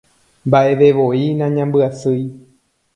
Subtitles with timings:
[0.47, 2.23] Mbaʼevevoi nañambyasýi.